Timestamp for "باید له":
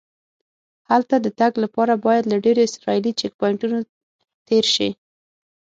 2.05-2.37